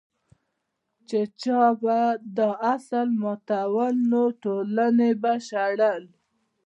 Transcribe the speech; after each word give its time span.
چې 1.07 1.19
چا 1.41 1.63
به 1.81 1.99
دا 2.37 2.49
اصول 2.73 3.09
ماتول 3.21 3.89
نو 4.09 4.23
ټولنې 4.43 5.11
به 5.21 5.33
شړل. 5.47 6.03